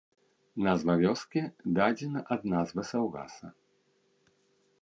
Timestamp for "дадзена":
1.77-2.19